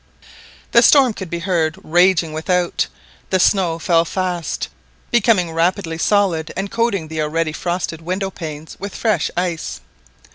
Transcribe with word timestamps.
The 0.71 0.81
storm 0.81 1.13
could 1.13 1.29
be 1.29 1.37
heard 1.37 1.77
raging 1.83 2.33
without, 2.33 2.87
the 3.29 3.39
snow 3.39 3.77
fell 3.77 4.03
fast, 4.03 4.67
becoming 5.11 5.51
rapidly 5.51 5.99
solid 5.99 6.51
and 6.57 6.71
coating 6.71 7.07
the 7.07 7.21
already 7.21 7.51
frosted 7.53 8.01
window 8.01 8.31
panes 8.31 8.75
with 8.79 8.95
fresh 8.95 9.29
ice. 9.37 9.79